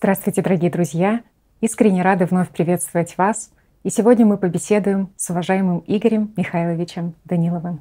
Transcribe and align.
Здравствуйте, 0.00 0.42
дорогие 0.42 0.70
друзья! 0.70 1.22
Искренне 1.60 2.02
рады 2.02 2.24
вновь 2.24 2.50
приветствовать 2.50 3.18
вас. 3.18 3.50
И 3.82 3.90
сегодня 3.90 4.24
мы 4.24 4.38
побеседуем 4.38 5.12
с 5.16 5.28
уважаемым 5.28 5.82
Игорем 5.88 6.32
Михайловичем 6.36 7.16
Даниловым. 7.24 7.80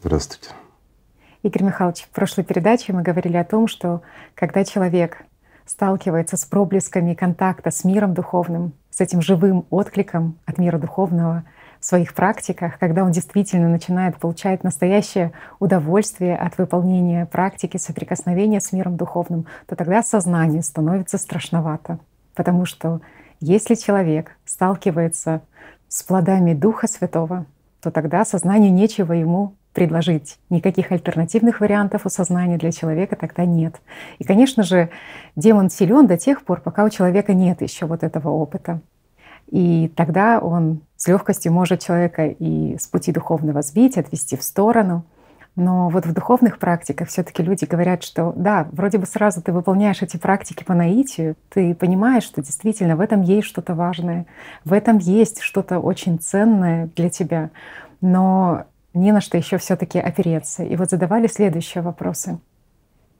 Здравствуйте. 0.00 0.50
Игорь 1.42 1.62
Михайлович, 1.62 2.02
в 2.02 2.10
прошлой 2.10 2.44
передаче 2.44 2.92
мы 2.92 3.00
говорили 3.00 3.38
о 3.38 3.44
том, 3.44 3.66
что 3.66 4.02
когда 4.34 4.62
человек 4.62 5.24
сталкивается 5.64 6.36
с 6.36 6.44
проблесками 6.44 7.14
контакта 7.14 7.70
с 7.70 7.82
миром 7.82 8.12
духовным, 8.12 8.74
с 8.90 9.00
этим 9.00 9.22
живым 9.22 9.64
откликом 9.70 10.38
от 10.44 10.58
мира 10.58 10.76
духовного 10.76 11.44
своих 11.84 12.14
практиках, 12.14 12.78
когда 12.78 13.04
он 13.04 13.10
действительно 13.10 13.68
начинает 13.68 14.16
получать 14.16 14.64
настоящее 14.64 15.32
удовольствие 15.58 16.36
от 16.36 16.56
выполнения 16.58 17.26
практики 17.26 17.76
соприкосновения 17.76 18.60
с 18.60 18.72
миром 18.72 18.96
духовным, 18.96 19.46
то 19.66 19.76
тогда 19.76 20.02
сознание 20.02 20.62
становится 20.62 21.18
страшновато. 21.18 21.98
Потому 22.34 22.64
что 22.64 23.00
если 23.40 23.74
человек 23.74 24.36
сталкивается 24.44 25.42
с 25.88 26.02
плодами 26.02 26.54
Духа 26.54 26.86
Святого, 26.86 27.46
то 27.82 27.90
тогда 27.90 28.24
сознанию 28.24 28.72
нечего 28.72 29.12
ему 29.12 29.54
предложить. 29.72 30.38
Никаких 30.50 30.92
альтернативных 30.92 31.60
вариантов 31.60 32.06
у 32.06 32.08
сознания 32.08 32.58
для 32.58 32.72
человека 32.72 33.16
тогда 33.16 33.44
нет. 33.44 33.80
И, 34.18 34.24
конечно 34.24 34.62
же, 34.62 34.90
демон 35.34 35.70
силен 35.70 36.06
до 36.06 36.16
тех 36.16 36.44
пор, 36.44 36.60
пока 36.60 36.84
у 36.84 36.90
человека 36.90 37.34
нет 37.34 37.62
еще 37.62 37.86
вот 37.86 38.02
этого 38.04 38.28
опыта. 38.28 38.80
И 39.52 39.92
тогда 39.94 40.40
он 40.40 40.80
с 40.96 41.06
легкостью 41.06 41.52
может 41.52 41.80
человека 41.80 42.26
и 42.26 42.78
с 42.78 42.86
пути 42.86 43.12
духовного 43.12 43.60
сбить, 43.60 43.98
отвести 43.98 44.34
в 44.38 44.42
сторону. 44.42 45.04
Но 45.56 45.90
вот 45.90 46.06
в 46.06 46.14
духовных 46.14 46.58
практиках 46.58 47.08
все-таки 47.08 47.42
люди 47.42 47.66
говорят, 47.66 48.02
что 48.02 48.32
да, 48.34 48.66
вроде 48.72 48.96
бы 48.96 49.04
сразу 49.04 49.42
ты 49.42 49.52
выполняешь 49.52 50.00
эти 50.00 50.16
практики 50.16 50.64
по 50.64 50.72
наитию, 50.72 51.36
ты 51.50 51.74
понимаешь, 51.74 52.22
что 52.22 52.40
действительно 52.40 52.96
в 52.96 53.00
этом 53.00 53.20
есть 53.20 53.46
что-то 53.46 53.74
важное, 53.74 54.24
в 54.64 54.72
этом 54.72 54.96
есть 54.96 55.42
что-то 55.42 55.80
очень 55.80 56.18
ценное 56.18 56.88
для 56.96 57.10
тебя, 57.10 57.50
но 58.00 58.64
не 58.94 59.12
на 59.12 59.20
что 59.20 59.36
еще 59.36 59.58
все-таки 59.58 59.98
опереться. 59.98 60.64
И 60.64 60.76
вот 60.76 60.88
задавали 60.88 61.26
следующие 61.26 61.82
вопросы. 61.82 62.38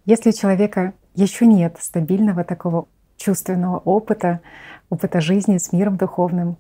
Если 0.06 0.30
у 0.30 0.32
человека 0.32 0.94
еще 1.14 1.44
нет 1.44 1.76
стабильного 1.78 2.42
такого 2.42 2.86
чувственного 3.22 3.78
опыта, 3.78 4.40
опыта 4.90 5.20
жизни 5.20 5.58
с 5.58 5.72
миром 5.72 5.96
духовным, 5.96 6.56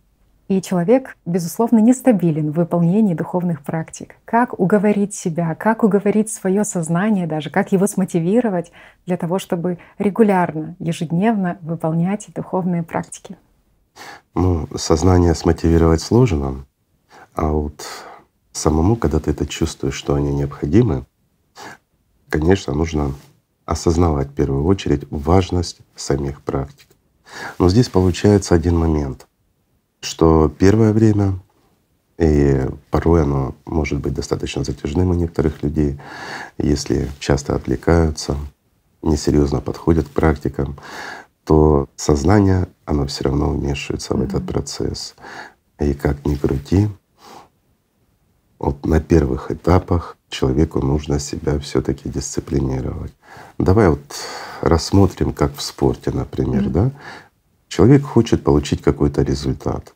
и 0.48 0.60
человек, 0.60 1.16
безусловно, 1.24 1.78
нестабилен 1.78 2.50
в 2.50 2.56
выполнении 2.56 3.14
духовных 3.14 3.62
практик. 3.62 4.16
Как 4.24 4.58
уговорить 4.58 5.14
себя, 5.14 5.54
как 5.54 5.82
уговорить 5.82 6.30
свое 6.30 6.64
сознание 6.64 7.26
даже, 7.26 7.50
как 7.50 7.72
его 7.72 7.86
смотивировать 7.86 8.70
для 9.06 9.16
того, 9.16 9.38
чтобы 9.38 9.78
регулярно, 9.98 10.76
ежедневно 10.78 11.58
выполнять 11.62 12.28
духовные 12.34 12.82
практики? 12.82 13.36
Ну, 14.34 14.68
сознание 14.76 15.34
смотивировать 15.34 16.00
сложно, 16.00 16.66
а 17.34 17.48
вот 17.48 17.86
самому, 18.52 18.96
когда 18.96 19.20
ты 19.20 19.30
это 19.30 19.46
чувствуешь, 19.46 19.94
что 19.94 20.14
они 20.14 20.32
необходимы, 20.32 21.06
конечно, 22.28 22.74
нужно 22.74 23.12
осознавать 23.64 24.28
в 24.28 24.34
первую 24.34 24.64
очередь 24.64 25.06
важность 25.10 25.78
самих 25.96 26.42
практик. 26.42 26.88
Но 27.58 27.68
здесь 27.68 27.88
получается 27.88 28.54
один 28.54 28.76
момент, 28.76 29.26
что 30.00 30.48
первое 30.48 30.92
время, 30.92 31.38
и 32.18 32.66
порой 32.90 33.22
оно 33.22 33.54
может 33.64 34.00
быть 34.00 34.14
достаточно 34.14 34.64
затяжным 34.64 35.10
у 35.10 35.14
некоторых 35.14 35.62
людей, 35.62 35.98
если 36.58 37.08
часто 37.18 37.54
отвлекаются, 37.54 38.36
несерьезно 39.02 39.60
подходят 39.60 40.08
к 40.08 40.12
практикам, 40.12 40.76
то 41.44 41.88
сознание, 41.96 42.68
оно 42.84 43.06
все 43.06 43.24
равно 43.24 43.50
вмешивается 43.50 44.14
mm-hmm. 44.14 44.18
в 44.18 44.22
этот 44.22 44.46
процесс. 44.46 45.14
И 45.80 45.94
как 45.94 46.24
ни 46.24 46.36
крути, 46.36 46.88
вот 48.58 48.86
на 48.86 49.00
первых 49.00 49.50
этапах 49.50 50.16
человеку 50.28 50.80
нужно 50.80 51.18
себя 51.18 51.58
все-таки 51.58 52.08
дисциплинировать. 52.08 53.12
Давай 53.58 53.88
вот 53.88 54.00
рассмотрим, 54.60 55.32
как 55.32 55.54
в 55.54 55.62
спорте, 55.62 56.10
например, 56.10 56.64
mm-hmm. 56.64 56.70
да. 56.70 56.90
Человек 57.68 58.02
хочет 58.04 58.44
получить 58.44 58.82
какой-то 58.82 59.22
результат. 59.22 59.94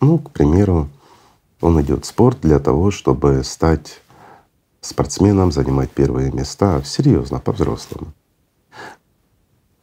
Ну, 0.00 0.18
к 0.18 0.30
примеру, 0.30 0.88
он 1.60 1.80
идет 1.80 2.04
в 2.04 2.08
спорт 2.08 2.38
для 2.42 2.58
того, 2.58 2.90
чтобы 2.90 3.42
стать 3.44 4.00
спортсменом, 4.80 5.50
занимать 5.52 5.90
первые 5.90 6.30
места, 6.32 6.82
серьезно, 6.84 7.40
по-взрослому. 7.40 8.12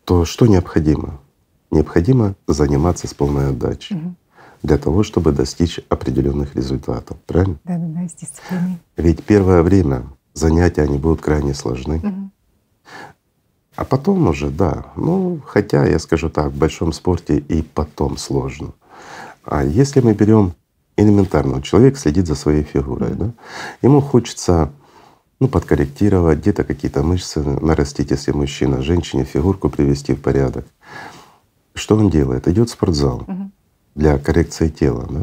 То 0.06 0.25
что 0.25 0.45
необходимо? 0.45 1.19
Необходимо 1.72 2.35
заниматься 2.47 3.07
с 3.07 3.13
полной 3.13 3.50
отдачей. 3.50 3.97
Угу 3.97 4.16
для 4.63 4.78
того, 4.78 5.03
чтобы 5.03 5.31
достичь 5.31 5.79
определенных 5.89 6.56
результатов. 6.56 7.18
Правильно? 7.25 7.57
Да, 7.63 7.78
да, 7.78 8.01
да, 8.01 8.07
с 8.07 8.13
дисциплиной. 8.13 8.78
Ведь 8.97 9.23
первое 9.23 9.63
время 9.63 10.03
занятия 10.33 10.83
они 10.83 10.97
будут 10.97 11.22
крайне 11.22 11.53
сложны. 11.53 11.97
Угу. 11.97 12.31
А 13.75 13.85
потом 13.85 14.27
уже, 14.27 14.49
да. 14.49 14.85
Ну, 14.95 15.41
хотя 15.45 15.85
я 15.85 15.99
скажу 15.99 16.29
так, 16.29 16.51
в 16.51 16.57
большом 16.57 16.93
спорте 16.93 17.37
и 17.37 17.61
потом 17.61 18.17
сложно. 18.17 18.73
А 19.43 19.63
если 19.63 20.01
мы 20.01 20.13
берем 20.13 20.53
элементарно, 20.97 21.61
человек 21.61 21.97
следит 21.97 22.27
за 22.27 22.35
своей 22.35 22.63
фигурой, 22.63 23.13
да? 23.13 23.31
ему 23.81 24.01
хочется 24.01 24.71
ну, 25.39 25.47
подкорректировать, 25.47 26.39
где-то 26.39 26.63
какие-то 26.63 27.01
мышцы 27.01 27.41
нарастить, 27.41 28.11
если 28.11 28.31
мужчина, 28.31 28.81
женщине 28.81 29.23
фигурку 29.23 29.69
привести 29.69 30.13
в 30.13 30.21
порядок. 30.21 30.65
Что 31.73 31.95
он 31.95 32.09
делает? 32.09 32.47
Идет 32.47 32.69
в 32.69 32.73
спортзал. 32.73 33.23
Угу 33.27 33.51
для 33.95 34.17
коррекции 34.17 34.69
тела, 34.69 35.07
да? 35.09 35.21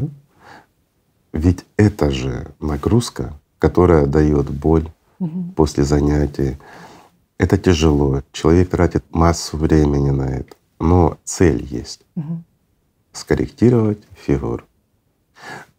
Ведь 1.31 1.65
это 1.77 2.11
же 2.11 2.47
нагрузка, 2.59 3.33
которая 3.59 4.05
дает 4.05 4.49
боль 4.49 4.89
угу. 5.19 5.53
после 5.55 5.83
занятий. 5.83 6.57
Это 7.39 7.57
тяжело. 7.57 8.21
Человек 8.33 8.69
тратит 8.69 9.03
массу 9.11 9.57
времени 9.57 10.11
на 10.11 10.23
это. 10.23 10.55
Но 10.79 11.17
цель 11.23 11.63
есть 11.63 12.01
угу. 12.15 12.43
скорректировать 13.13 13.99
фигуру. 14.15 14.63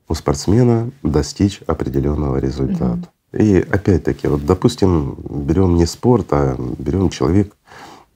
У 0.08 0.14
спортсмена 0.14 0.90
достичь 1.02 1.60
определенного 1.66 2.38
результата. 2.38 3.08
Угу. 3.32 3.42
И 3.42 3.60
опять-таки, 3.60 4.26
вот 4.26 4.44
допустим, 4.44 5.16
берем 5.22 5.76
не 5.76 5.86
спорт, 5.86 6.28
а 6.32 6.56
берем 6.78 7.10
человек 7.10 7.54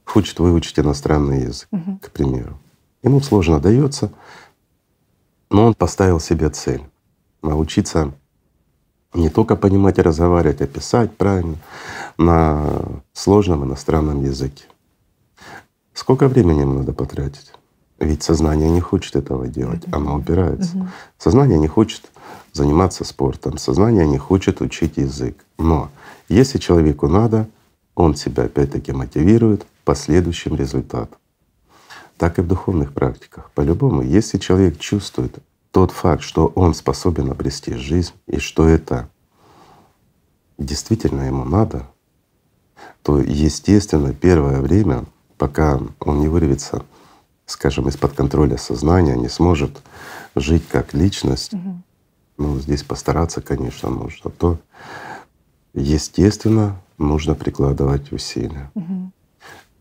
хочет 0.05 0.39
выучить 0.39 0.79
иностранный 0.79 1.43
язык, 1.43 1.69
угу. 1.71 1.99
к 2.01 2.11
примеру. 2.11 2.59
Ему 3.03 3.21
сложно 3.21 3.61
дается, 3.61 4.11
но 5.51 5.67
он 5.67 5.75
поставил 5.75 6.19
себе 6.19 6.49
цель— 6.49 6.83
научиться 7.43 8.13
не 9.13 9.29
только 9.29 9.55
понимать 9.55 9.99
и 9.99 10.03
разговаривать, 10.03 10.63
а 10.63 10.67
писать 10.67 11.17
правильно 11.17 11.57
на 12.19 13.03
сложном 13.13 13.65
иностранном 13.65 14.23
языке. 14.23 14.65
Сколько 15.93 16.29
времени 16.29 16.61
ему 16.61 16.75
надо 16.75 16.93
потратить? 16.93 17.53
Ведь 17.99 18.23
сознание 18.23 18.71
не 18.71 18.81
хочет 18.81 19.17
этого 19.17 19.47
делать, 19.47 19.85
оно 19.93 20.17
упирается. 20.17 20.91
Сознание 21.19 21.59
не 21.59 21.69
хочет 21.69 22.11
заниматься 22.53 23.05
спортом, 23.05 23.59
сознание 23.59 24.07
не 24.07 24.19
хочет 24.19 24.61
учить 24.61 24.97
язык. 24.97 25.45
Но 25.59 25.91
если 26.29 26.59
человеку 26.59 27.09
надо, 27.09 27.49
он 27.95 28.17
себя 28.17 28.45
опять-таки 28.45 28.93
мотивирует 28.93 29.67
последующим 29.85 30.57
результатом 30.57 31.19
так 32.17 32.39
и 32.39 32.43
в 32.43 32.47
духовных 32.47 32.93
практиках. 32.93 33.51
По-любому, 33.55 34.03
если 34.03 34.39
человек 34.39 34.79
чувствует 34.79 35.39
тот 35.73 35.91
факт, 35.91 36.23
что 36.23 36.47
он 36.55 36.75
способен 36.75 37.31
обрести 37.31 37.75
жизнь 37.75 38.13
и 38.27 38.39
что 38.39 38.69
это 38.69 39.09
действительно 40.59 41.23
ему 41.23 41.45
надо, 41.45 41.87
то, 43.03 43.21
естественно, 43.21 44.13
первое 44.13 44.61
время, 44.61 45.05
пока 45.39 45.81
он 46.01 46.21
не 46.21 46.29
вырвется, 46.29 46.85
скажем, 47.47 47.89
из-под 47.89 48.13
контроля 48.13 48.57
сознания, 48.57 49.17
не 49.17 49.29
сможет 49.29 49.83
жить 50.35 50.67
как 50.69 50.95
личность, 50.95 51.55
угу. 51.55 51.83
ну, 52.39 52.59
здесь 52.59 52.83
постараться, 52.83 53.41
конечно, 53.41 53.91
нужно, 53.91 54.31
то, 54.31 54.59
естественно, 55.75 56.81
нужно 56.99 57.35
прикладывать 57.35 58.13
усилия. 58.13 58.71
Угу. 58.75 59.13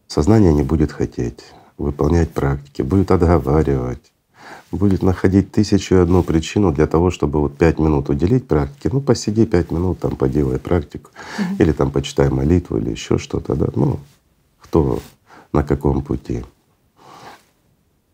Сознание 0.07 0.53
не 0.53 0.63
будет 0.63 0.91
хотеть 0.91 1.44
выполнять 1.77 2.31
практики, 2.31 2.81
будет 2.81 3.12
отговаривать, 3.12 4.12
будет 4.71 5.03
находить 5.03 5.51
тысячу 5.51 5.95
и 5.95 5.99
одну 5.99 6.23
причину 6.23 6.71
для 6.71 6.87
того, 6.87 7.11
чтобы 7.11 7.39
вот 7.39 7.57
пять 7.57 7.79
минут 7.79 8.09
уделить 8.09 8.47
практике. 8.47 8.89
Ну, 8.91 9.01
посиди 9.01 9.45
пять 9.45 9.71
минут, 9.71 9.99
там 9.99 10.15
поделай 10.15 10.59
практику, 10.59 11.11
угу. 11.37 11.63
или 11.63 11.71
там 11.71 11.91
почитай 11.91 12.29
молитву, 12.29 12.77
или 12.77 12.89
еще 12.91 13.17
что-то, 13.17 13.55
да. 13.55 13.67
Ну, 13.75 13.99
кто 14.59 14.99
на 15.51 15.63
каком 15.63 16.01
пути. 16.01 16.43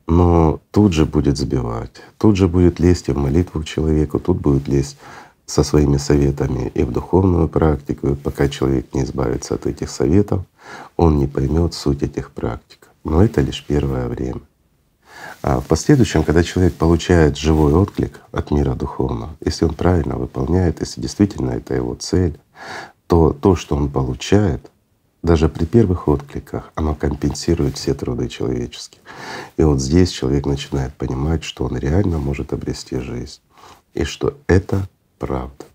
Но 0.07 0.59
тут 0.71 0.93
же 0.93 1.05
будет 1.05 1.37
сбивать, 1.37 2.01
тут 2.17 2.35
же 2.35 2.47
будет 2.47 2.79
лезть 2.79 3.09
и 3.09 3.11
в 3.11 3.17
молитву 3.17 3.61
к 3.61 3.65
человеку, 3.65 4.19
тут 4.19 4.41
будет 4.41 4.67
лезть 4.67 4.97
со 5.45 5.63
своими 5.63 5.97
советами 5.97 6.71
и 6.73 6.83
в 6.83 6.91
духовную 6.91 7.47
практику. 7.47 8.09
И 8.09 8.15
пока 8.15 8.49
человек 8.49 8.93
не 8.93 9.03
избавится 9.03 9.55
от 9.55 9.65
этих 9.67 9.89
советов, 9.89 10.43
он 10.97 11.17
не 11.17 11.27
поймет 11.27 11.73
суть 11.73 12.03
этих 12.03 12.31
практик. 12.31 12.89
Но 13.03 13.23
это 13.23 13.41
лишь 13.41 13.63
первое 13.65 14.07
время. 14.07 14.41
А 15.41 15.62
в 15.62 15.68
последующем, 15.68 16.24
когда 16.24 16.44
человек 16.44 16.74
получает 16.75 17.38
живой 17.38 17.74
отклик 17.74 18.21
от 18.31 18.51
мира 18.51 18.75
духовного, 18.75 19.36
если 19.44 19.65
он 19.65 19.74
правильно 19.74 20.18
выполняет, 20.18 20.81
если 20.81 21.00
действительно 21.00 21.51
это 21.51 21.74
его 21.74 21.95
цель, 21.95 22.38
то 23.07 23.31
то, 23.31 23.56
что 23.56 23.75
он 23.75 23.89
получает, 23.89 24.69
даже 25.24 25.50
при 25.50 25.65
первых 25.65 26.07
откликах, 26.07 26.71
оно 26.75 26.95
компенсирует 26.95 27.77
все 27.77 27.94
труды 27.94 28.27
человеческие. 28.27 29.01
И 29.57 29.63
вот 29.63 29.81
здесь 29.81 30.12
человек 30.12 30.45
начинает 30.45 30.94
понимать, 30.94 31.44
что 31.44 31.65
он 31.65 31.77
реально 31.77 32.19
может 32.19 32.53
обрести 32.53 33.00
жизнь, 33.00 33.41
и 33.94 34.03
что 34.03 34.38
это 34.47 34.88
правда. 35.18 35.65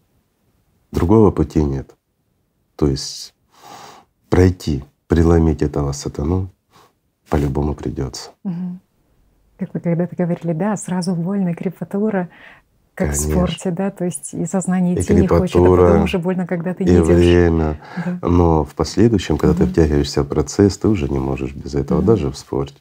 Другого 0.93 1.31
пути 1.31 1.63
нет. 1.63 1.95
То 2.77 2.87
есть 2.87 3.35
пройти, 4.31 4.85
преломить 5.09 5.63
этого 5.63 5.93
сатану 5.93 6.51
по-любому 7.29 7.75
придется. 7.75 8.31
Угу. 8.45 8.79
Как 9.59 9.73
вы 9.73 9.81
когда-то 9.81 10.17
говорили, 10.17 10.53
да, 10.53 10.77
сразу 10.77 11.15
больно, 11.15 11.55
крепатура, 11.55 12.29
как 12.95 13.09
Конечно. 13.09 13.29
в 13.29 13.33
спорте, 13.33 13.71
да, 13.71 13.91
то 13.91 14.05
есть 14.05 14.35
и 14.35 14.47
сознание 14.47 15.01
идти 15.01 15.13
и 15.13 15.17
не 15.17 15.27
хочет, 15.27 15.57
а 15.57 15.59
потом 15.59 16.03
уже 16.05 16.19
больно, 16.19 16.47
когда 16.47 16.75
ты 16.75 16.85
и 16.85 16.91
едешь. 16.91 17.07
время. 17.07 17.81
Да. 18.05 18.29
Но 18.29 18.65
в 18.65 18.75
последующем, 18.75 19.37
когда 19.37 19.55
угу. 19.55 19.65
ты 19.65 19.71
втягиваешься 19.71 20.23
в 20.23 20.29
процесс, 20.29 20.79
ты 20.79 20.89
уже 20.89 21.09
не 21.09 21.19
можешь 21.19 21.53
без 21.53 21.75
этого, 21.75 21.99
угу. 21.99 22.07
даже 22.07 22.31
в 22.31 22.37
спорте. 22.37 22.77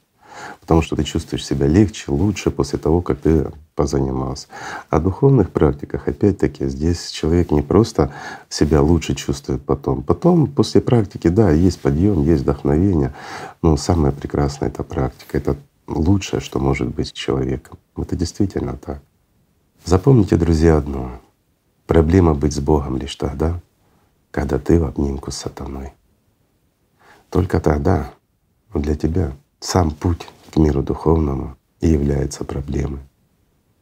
Потому 0.60 0.82
что 0.82 0.96
ты 0.96 1.04
чувствуешь 1.04 1.46
себя 1.46 1.68
легче, 1.68 2.12
лучше 2.12 2.52
после 2.52 2.80
того, 2.80 3.02
как 3.02 3.20
ты 3.20 3.48
позанимался. 3.76 4.48
О 4.90 5.00
духовных 5.00 5.52
практиках, 5.52 6.08
опять-таки, 6.08 6.68
здесь 6.68 7.10
человек 7.10 7.52
не 7.52 7.62
просто 7.62 8.12
себя 8.50 8.82
лучше 8.82 9.16
чувствует 9.16 9.64
потом. 9.64 10.04
Потом, 10.04 10.48
после 10.48 10.82
практики, 10.82 11.28
да, 11.28 11.52
есть 11.52 11.82
подъем, 11.82 12.24
есть 12.24 12.44
вдохновение, 12.44 13.14
но 13.62 13.78
самое 13.78 14.14
прекрасное— 14.14 14.70
это 14.70 14.84
практика, 14.84 15.38
это 15.38 15.56
лучшее, 15.88 16.40
что 16.40 16.60
может 16.60 16.90
быть 16.90 17.10
с 17.10 17.12
человеком. 17.12 17.78
Это 17.98 18.16
действительно 18.16 18.78
так. 18.78 19.02
Запомните, 19.86 20.38
друзья, 20.38 20.78
одно. 20.78 21.20
Проблема 21.88 22.34
быть 22.34 22.54
с 22.54 22.60
Богом 22.60 22.98
лишь 22.98 23.16
тогда, 23.16 23.60
когда 24.32 24.58
ты 24.58 24.80
в 24.80 24.86
обнимку 24.86 25.32
с 25.32 25.38
сатаной. 25.38 25.92
Только 27.30 27.60
тогда 27.60 28.14
для 28.74 28.96
тебя 28.96 29.34
сам 29.60 29.92
путь 29.92 30.28
к 30.52 30.58
миру 30.58 30.82
духовному 30.84 31.58
и 31.82 31.90
является 31.90 32.44
проблемой. 32.44 33.02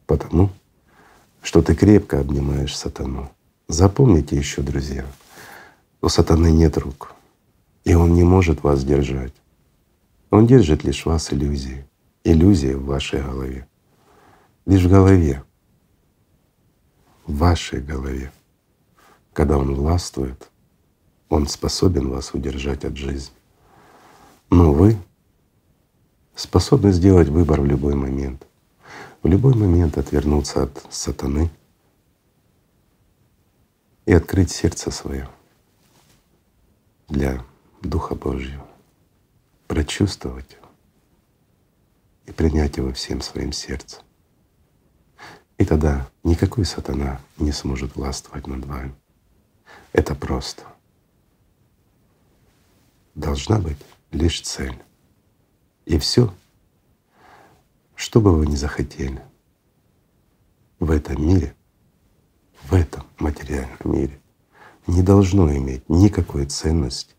Потому 0.06 0.50
что 1.42 1.62
ты 1.62 1.74
крепко 1.74 2.20
обнимаешь 2.20 2.76
сатану. 2.76 3.30
Запомните 3.68 4.36
еще, 4.36 4.62
друзья, 4.62 5.04
у 6.00 6.08
сатаны 6.08 6.50
нет 6.50 6.76
рук, 6.78 7.12
и 7.84 7.94
он 7.94 8.14
не 8.14 8.22
может 8.22 8.62
вас 8.62 8.84
держать. 8.84 9.32
Он 10.30 10.46
держит 10.46 10.84
лишь 10.84 11.06
вас 11.06 11.32
иллюзии, 11.32 11.84
иллюзии 12.24 12.74
в 12.74 12.84
вашей 12.84 13.22
голове. 13.22 13.66
Лишь 14.66 14.82
в 14.82 14.90
голове 14.90 15.42
в 17.26 17.36
вашей 17.36 17.80
голове. 17.80 18.32
Когда 19.32 19.58
Он 19.58 19.74
властвует, 19.74 20.50
Он 21.28 21.46
способен 21.46 22.08
вас 22.08 22.34
удержать 22.34 22.84
от 22.84 22.96
жизни. 22.96 23.34
Но 24.50 24.72
вы 24.72 24.98
способны 26.34 26.92
сделать 26.92 27.28
выбор 27.28 27.60
в 27.60 27.66
любой 27.66 27.94
момент. 27.94 28.46
В 29.22 29.28
любой 29.28 29.54
момент 29.54 29.98
отвернуться 29.98 30.64
от 30.64 30.86
сатаны 30.90 31.50
и 34.04 34.12
открыть 34.12 34.50
сердце 34.50 34.90
свое 34.90 35.28
для 37.08 37.44
Духа 37.82 38.14
Божьего, 38.14 38.66
прочувствовать 39.68 40.58
и 42.26 42.32
принять 42.32 42.76
его 42.76 42.92
всем 42.92 43.20
своим 43.20 43.52
сердцем. 43.52 44.02
И 45.58 45.64
тогда 45.64 46.08
никакой 46.24 46.64
сатана 46.64 47.20
не 47.38 47.52
сможет 47.52 47.96
властвовать 47.96 48.46
над 48.46 48.64
вами. 48.64 48.94
Это 49.92 50.14
просто. 50.14 50.64
Должна 53.14 53.58
быть 53.58 53.78
лишь 54.10 54.40
цель. 54.40 54.76
И 55.84 55.98
все, 55.98 56.32
что 57.94 58.20
бы 58.20 58.36
вы 58.36 58.46
ни 58.46 58.56
захотели 58.56 59.22
в 60.78 60.90
этом 60.90 61.26
мире, 61.26 61.54
в 62.62 62.74
этом 62.74 63.04
материальном 63.18 63.78
мире, 63.84 64.20
не 64.86 65.02
должно 65.02 65.52
иметь 65.54 65.88
никакой 65.88 66.46
ценности 66.46 67.14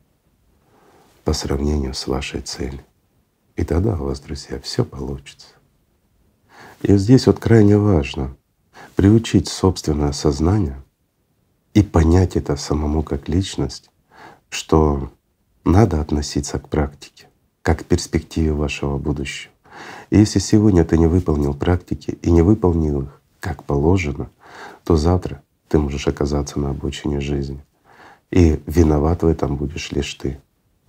по 1.23 1.33
сравнению 1.33 1.94
с 1.94 2.07
вашей 2.07 2.41
целью. 2.41 2.83
И 3.55 3.63
тогда 3.63 3.94
у 3.95 4.05
вас, 4.05 4.19
друзья, 4.19 4.59
все 4.59 4.83
получится. 4.83 5.47
И 6.81 6.97
здесь 6.97 7.27
вот 7.27 7.39
крайне 7.39 7.77
важно 7.77 8.35
приучить 8.95 9.47
собственное 9.47 10.11
сознание 10.11 10.81
и 11.73 11.81
понять 11.83 12.35
это 12.35 12.55
самому 12.55 13.03
как 13.03 13.29
личность, 13.29 13.89
что 14.50 15.11
надо 15.63 16.01
относиться 16.01 16.59
к 16.59 16.67
практике, 16.67 17.27
как 17.61 17.79
к 17.79 17.85
перспективе 17.85 18.53
вашего 18.53 18.97
будущего. 18.97 19.51
И 20.09 20.19
если 20.19 20.39
сегодня 20.39 20.85
ты 20.85 20.97
не 20.97 21.07
выполнил 21.07 21.53
практики 21.53 22.17
и 22.21 22.31
не 22.31 22.41
выполнил 22.41 23.03
их 23.03 23.21
как 23.39 23.63
положено, 23.63 24.29
то 24.83 24.95
завтра 24.95 25.41
ты 25.67 25.79
можешь 25.79 26.07
оказаться 26.07 26.59
на 26.59 26.69
обочине 26.71 27.19
жизни. 27.19 27.63
И 28.29 28.61
виноват 28.65 29.23
в 29.23 29.27
этом 29.27 29.56
будешь 29.56 29.91
лишь 29.91 30.13
ты. 30.15 30.39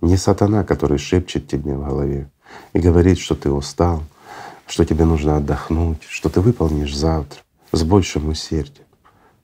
Не 0.01 0.17
сатана, 0.17 0.63
который 0.63 0.97
шепчет 0.97 1.47
тебе 1.47 1.75
в 1.75 1.85
голове 1.85 2.29
и 2.73 2.79
говорит, 2.79 3.19
что 3.19 3.35
ты 3.35 3.51
устал, 3.51 4.03
что 4.67 4.85
тебе 4.85 5.05
нужно 5.05 5.37
отдохнуть, 5.37 6.03
что 6.03 6.29
ты 6.29 6.41
выполнишь 6.41 6.95
завтра 6.95 7.41
с 7.71 7.83
большим 7.83 8.29
усердием. 8.29 8.85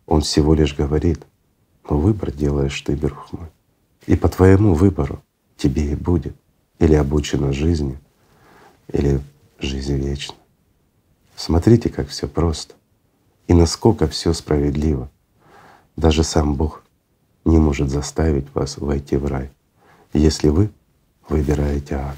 Он 0.06 0.22
всего 0.22 0.54
лишь 0.54 0.76
говорит, 0.76 1.22
но 1.90 1.98
выбор 1.98 2.32
делаешь 2.32 2.80
ты, 2.82 2.96
друг 2.96 3.32
мой. 3.32 3.48
И 4.08 4.16
по 4.16 4.30
твоему 4.30 4.74
выбору 4.74 5.22
тебе 5.58 5.92
и 5.92 5.96
будет 5.96 6.36
или 6.80 6.96
обучена 6.96 7.54
жизни, 7.54 8.00
или 8.92 9.22
жизнь 9.60 9.96
вечна. 9.96 10.36
Смотрите, 11.36 11.90
как 11.90 12.10
все 12.10 12.28
просто 12.28 12.74
и 13.48 13.54
насколько 13.54 14.08
все 14.08 14.34
справедливо. 14.34 15.10
Даже 15.96 16.24
сам 16.24 16.56
Бог 16.56 16.84
не 17.46 17.58
может 17.58 17.90
заставить 17.90 18.54
вас 18.54 18.78
войти 18.78 19.18
в 19.18 19.26
рай, 19.26 19.52
если 20.14 20.50
вы 20.50 20.72
выбираете 21.28 21.96
ад. 21.96 22.18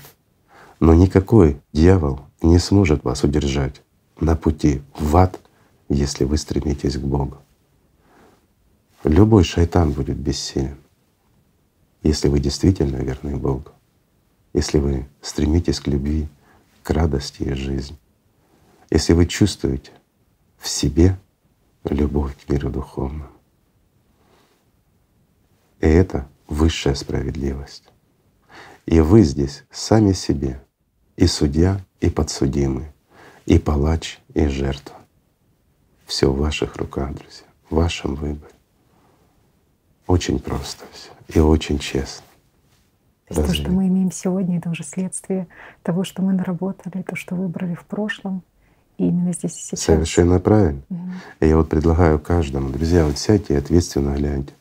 Но 0.83 0.93
никакой 0.93 1.61
дьявол 1.71 2.19
не 2.41 2.59
сможет 2.59 3.05
вас 3.05 3.23
удержать 3.23 3.81
на 4.19 4.35
пути 4.35 4.81
в 4.99 5.15
ад, 5.15 5.39
если 5.87 6.25
вы 6.25 6.35
стремитесь 6.35 6.97
к 6.97 6.99
Богу. 6.99 7.37
Любой 9.05 9.45
шайтан 9.45 9.93
будет 9.93 10.17
бессилен, 10.17 10.75
если 12.01 12.27
вы 12.27 12.41
действительно 12.41 12.97
верны 12.97 13.37
Богу, 13.37 13.71
если 14.51 14.77
вы 14.77 15.07
стремитесь 15.21 15.79
к 15.79 15.87
любви, 15.87 16.27
к 16.83 16.89
радости 16.89 17.43
и 17.43 17.53
жизни, 17.53 17.97
если 18.89 19.13
вы 19.13 19.25
чувствуете 19.25 19.91
в 20.57 20.67
себе 20.67 21.17
любовь 21.85 22.35
к 22.35 22.49
миру 22.49 22.69
духовному. 22.69 23.29
И 25.79 25.87
это 25.87 26.27
высшая 26.49 26.95
справедливость. 26.95 27.85
И 28.85 28.99
вы 28.99 29.21
здесь 29.21 29.63
сами 29.71 30.11
себе 30.11 30.61
и 31.15 31.27
судья, 31.27 31.79
и 31.99 32.09
подсудимый, 32.09 32.87
и 33.45 33.59
палач, 33.59 34.19
и 34.33 34.47
жертва. 34.47 34.95
Все 36.05 36.31
в 36.31 36.37
ваших 36.37 36.75
руках, 36.75 37.13
друзья, 37.13 37.45
в 37.69 37.75
вашем 37.75 38.15
выборе. 38.15 38.53
Очень 40.07 40.39
просто 40.39 40.85
все 40.91 41.11
и 41.33 41.39
очень 41.39 41.79
честно. 41.79 42.25
То 43.29 43.41
есть 43.41 43.47
то, 43.47 43.61
что 43.61 43.71
мы 43.71 43.87
имеем 43.87 44.11
сегодня, 44.11 44.57
это 44.57 44.69
уже 44.69 44.83
следствие 44.83 45.47
того, 45.81 46.03
что 46.03 46.21
мы 46.21 46.33
наработали, 46.33 47.01
то, 47.01 47.15
что 47.15 47.35
выбрали 47.35 47.73
в 47.73 47.85
прошлом, 47.85 48.43
и 48.97 49.07
именно 49.07 49.33
здесь 49.33 49.57
и 49.57 49.61
сейчас. 49.61 49.79
Совершенно 49.79 50.39
правильно. 50.39 50.83
Угу. 50.89 51.11
И 51.39 51.47
я 51.47 51.57
вот 51.57 51.69
предлагаю 51.69 52.19
каждому, 52.19 52.69
друзья, 52.69 53.05
вот 53.05 53.17
сядьте 53.17 53.55
и 53.55 53.57
ответственно 53.57 54.15
гляньте, 54.15 54.53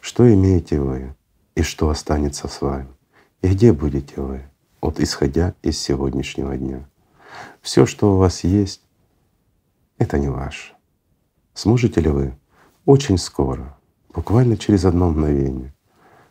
что 0.00 0.32
имеете 0.32 0.80
вы 0.80 1.14
и 1.54 1.62
что 1.62 1.88
останется 1.90 2.48
с 2.48 2.60
вами, 2.60 2.88
и 3.42 3.48
где 3.48 3.72
будете 3.72 4.20
вы 4.20 4.42
вот 4.86 5.00
исходя 5.00 5.52
из 5.62 5.80
сегодняшнего 5.80 6.56
дня. 6.56 6.88
Все, 7.60 7.86
что 7.86 8.14
у 8.14 8.18
вас 8.18 8.44
есть, 8.44 8.82
это 9.98 10.16
не 10.16 10.28
ваше. 10.28 10.74
Сможете 11.54 12.00
ли 12.00 12.08
вы 12.08 12.38
очень 12.84 13.18
скоро, 13.18 13.76
буквально 14.14 14.56
через 14.56 14.84
одно 14.84 15.10
мгновение, 15.10 15.74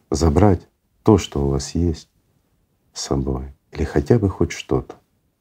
забрать 0.10 0.70
то, 1.04 1.18
что 1.18 1.46
у 1.46 1.50
вас 1.50 1.76
есть, 1.76 2.08
с 2.94 3.02
собой, 3.02 3.54
или 3.74 3.84
хотя 3.84 4.20
бы 4.20 4.30
хоть 4.30 4.54
что-то 4.54 4.96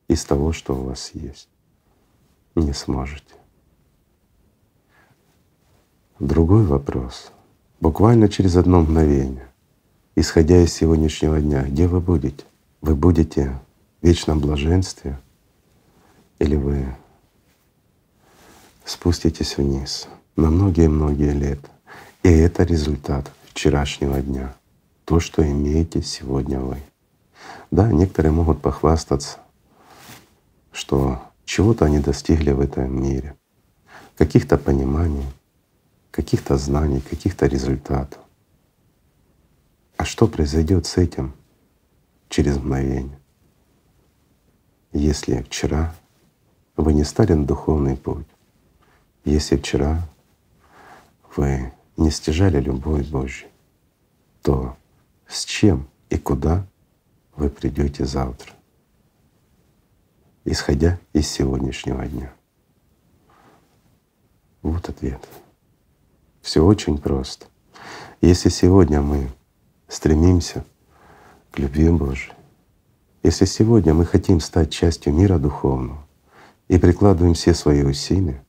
из 0.08 0.24
того, 0.24 0.52
что 0.52 0.74
у 0.74 0.82
вас 0.82 1.12
есть? 1.14 1.48
Не 2.56 2.72
сможете. 2.72 3.36
Другой 6.18 6.64
вопрос. 6.64 7.30
Буквально 7.78 8.28
через 8.28 8.56
одно 8.56 8.80
мгновение, 8.80 9.46
исходя 10.16 10.60
из 10.60 10.72
сегодняшнего 10.74 11.40
дня, 11.40 11.62
где 11.62 11.86
вы 11.86 12.00
будете? 12.00 12.44
Вы 12.84 12.94
будете 12.94 13.58
вечном 14.02 14.40
блаженстве, 14.40 15.18
или 16.38 16.54
вы 16.54 16.94
спуститесь 18.84 19.56
вниз 19.56 20.06
на 20.36 20.50
многие-многие 20.50 21.32
лет. 21.32 21.60
И 22.22 22.28
это 22.28 22.62
результат 22.62 23.32
вчерашнего 23.46 24.20
дня, 24.20 24.54
то, 25.06 25.18
что 25.18 25.42
имеете 25.50 26.02
сегодня 26.02 26.60
вы. 26.60 26.76
Да, 27.70 27.90
некоторые 27.90 28.32
могут 28.32 28.60
похвастаться, 28.60 29.38
что 30.70 31.22
чего-то 31.46 31.86
они 31.86 32.00
достигли 32.00 32.50
в 32.50 32.60
этом 32.60 33.02
мире, 33.02 33.34
каких-то 34.18 34.58
пониманий, 34.58 35.24
каких-то 36.10 36.58
знаний, 36.58 37.00
каких-то 37.00 37.46
результатов. 37.46 38.20
А 39.96 40.04
что 40.04 40.26
произойдет 40.26 40.84
с 40.84 40.98
этим 40.98 41.32
через 42.34 42.56
мгновение? 42.56 43.16
Если 44.92 45.42
вчера 45.42 45.94
вы 46.76 46.92
не 46.92 47.04
стали 47.04 47.32
на 47.32 47.46
духовный 47.46 47.96
путь, 47.96 48.26
если 49.24 49.56
вчера 49.56 50.02
вы 51.36 51.72
не 51.96 52.10
стяжали 52.10 52.60
любовь 52.60 53.06
Божью, 53.06 53.48
то 54.42 54.76
с 55.28 55.44
чем 55.44 55.88
и 56.10 56.18
куда 56.18 56.66
вы 57.36 57.50
придете 57.50 58.04
завтра, 58.04 58.52
исходя 60.44 60.98
из 61.12 61.28
сегодняшнего 61.28 62.04
дня? 62.04 62.32
Вот 64.62 64.88
ответ. 64.88 65.20
Все 66.42 66.64
очень 66.64 66.98
просто. 66.98 67.46
Если 68.20 68.48
сегодня 68.48 69.00
мы 69.00 69.30
стремимся 69.86 70.64
к 71.54 71.58
любви 71.60 71.88
Божией, 71.88 72.32
если 73.22 73.44
сегодня 73.44 73.94
мы 73.94 74.04
хотим 74.04 74.40
стать 74.40 74.72
частью 74.72 75.14
мира 75.14 75.38
духовного 75.38 76.04
и 76.66 76.78
прикладываем 76.78 77.34
все 77.34 77.54
свои 77.54 77.84
усилия 77.84 78.44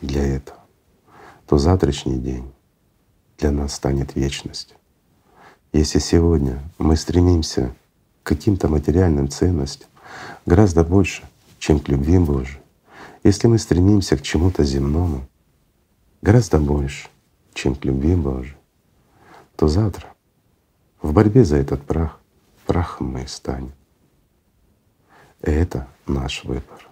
для 0.00 0.26
этого, 0.26 0.58
то 1.46 1.56
завтрашний 1.56 2.18
день 2.18 2.50
для 3.38 3.52
нас 3.52 3.74
станет 3.74 4.16
вечностью. 4.16 4.76
Если 5.72 6.00
сегодня 6.00 6.60
мы 6.78 6.96
стремимся 6.96 7.72
к 8.24 8.26
каким-то 8.26 8.66
материальным 8.66 9.28
ценностям 9.28 9.88
гораздо 10.44 10.82
больше, 10.82 11.22
чем 11.60 11.78
к 11.78 11.88
любви 11.88 12.18
Божией, 12.18 12.60
если 13.22 13.46
мы 13.46 13.58
стремимся 13.58 14.16
к 14.16 14.22
чему-то 14.22 14.64
земному 14.64 15.28
гораздо 16.22 16.58
больше, 16.58 17.08
чем 17.54 17.76
к 17.76 17.84
любви 17.84 18.16
Божией, 18.16 18.56
то 19.54 19.68
завтра 19.68 20.08
в 21.00 21.12
борьбе 21.12 21.44
за 21.44 21.56
этот 21.58 21.84
прах 21.84 22.17
прахом 22.68 23.08
мы 23.08 23.26
станем. 23.26 23.72
Это 25.40 25.88
наш 26.06 26.44
выбор. 26.44 26.86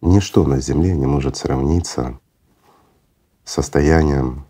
Ничто 0.00 0.44
на 0.44 0.60
Земле 0.60 0.96
не 0.96 1.06
может 1.06 1.36
сравниться 1.36 2.18
с 3.44 3.52
состоянием 3.52 4.46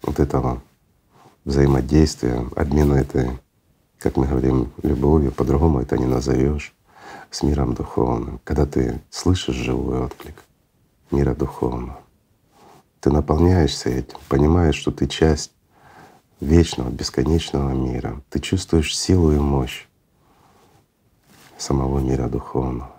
вот 0.00 0.18
этого 0.18 0.62
взаимодействия, 1.44 2.46
обмена 2.56 2.94
этой, 2.94 3.38
как 3.98 4.16
мы 4.16 4.26
говорим, 4.26 4.72
любовью, 4.82 5.32
по-другому 5.32 5.80
это 5.80 5.98
не 5.98 6.06
назовешь, 6.06 6.74
с 7.30 7.42
миром 7.42 7.74
духовным, 7.74 8.40
когда 8.42 8.64
ты 8.64 9.02
слышишь 9.10 9.54
живой 9.54 10.00
отклик 10.00 10.44
мира 11.10 11.34
духовного. 11.34 12.00
Ты 13.00 13.10
наполняешься 13.10 13.90
этим, 13.90 14.16
понимаешь, 14.30 14.76
что 14.76 14.92
ты 14.92 15.06
часть 15.06 15.52
вечного, 16.42 16.90
бесконечного 16.90 17.70
мира. 17.70 18.20
Ты 18.28 18.40
чувствуешь 18.40 18.96
силу 18.96 19.32
и 19.32 19.38
мощь 19.38 19.86
самого 21.56 22.00
мира 22.00 22.28
духовного. 22.28 22.92